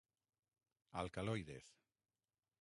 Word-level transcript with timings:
Alcaloides. 1.01 1.69